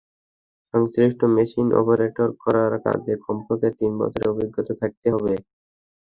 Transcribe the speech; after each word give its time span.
সংশ্লিষ্ট 0.73 1.21
machine 1.35 1.67
operate 1.79 2.15
করার 2.43 2.73
কাজে 2.85 3.13
কমপক্ষে 3.25 3.69
তিন 3.79 3.91
বছরের 3.99 4.31
অভিজ্ঞতা 4.31 4.73
থাকতে 4.81 5.07
হবে। 5.13 5.33